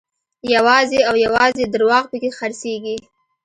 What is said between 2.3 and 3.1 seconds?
خرڅېږي.